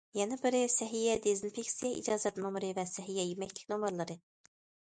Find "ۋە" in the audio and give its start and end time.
2.81-2.89